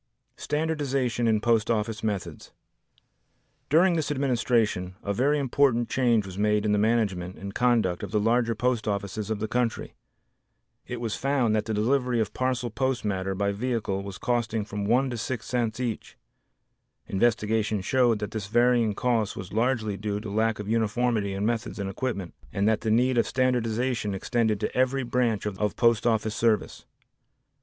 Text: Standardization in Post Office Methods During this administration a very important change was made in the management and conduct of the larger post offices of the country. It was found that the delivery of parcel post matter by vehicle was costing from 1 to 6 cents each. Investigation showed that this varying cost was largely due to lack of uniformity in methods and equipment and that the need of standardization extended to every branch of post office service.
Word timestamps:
Standardization 0.37 1.27
in 1.27 1.39
Post 1.39 1.69
Office 1.69 2.03
Methods 2.03 2.51
During 3.69 3.95
this 3.95 4.09
administration 4.09 4.95
a 5.03 5.13
very 5.13 5.37
important 5.37 5.89
change 5.89 6.25
was 6.25 6.39
made 6.39 6.65
in 6.65 6.71
the 6.71 6.79
management 6.79 7.37
and 7.37 7.53
conduct 7.53 8.01
of 8.01 8.09
the 8.09 8.19
larger 8.19 8.55
post 8.55 8.87
offices 8.87 9.29
of 9.29 9.37
the 9.37 9.47
country. 9.47 9.93
It 10.87 10.99
was 10.99 11.15
found 11.15 11.55
that 11.55 11.65
the 11.65 11.73
delivery 11.75 12.19
of 12.19 12.33
parcel 12.33 12.71
post 12.71 13.05
matter 13.05 13.35
by 13.35 13.51
vehicle 13.51 14.01
was 14.01 14.17
costing 14.17 14.65
from 14.65 14.85
1 14.85 15.11
to 15.11 15.17
6 15.19 15.45
cents 15.45 15.79
each. 15.79 16.17
Investigation 17.05 17.81
showed 17.81 18.17
that 18.17 18.31
this 18.31 18.47
varying 18.47 18.95
cost 18.95 19.37
was 19.37 19.53
largely 19.53 19.97
due 19.97 20.19
to 20.19 20.31
lack 20.31 20.57
of 20.57 20.67
uniformity 20.67 21.33
in 21.35 21.45
methods 21.45 21.77
and 21.77 21.87
equipment 21.91 22.33
and 22.51 22.67
that 22.67 22.81
the 22.81 22.89
need 22.89 23.19
of 23.19 23.27
standardization 23.27 24.15
extended 24.15 24.59
to 24.59 24.75
every 24.75 25.03
branch 25.03 25.45
of 25.45 25.75
post 25.75 26.07
office 26.07 26.33
service. 26.35 26.87